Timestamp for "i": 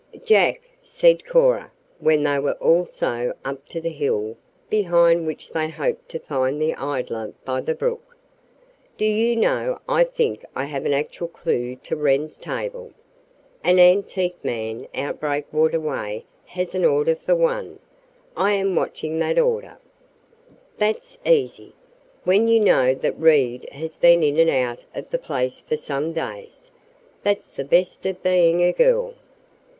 9.87-10.03, 10.55-10.65, 18.35-18.53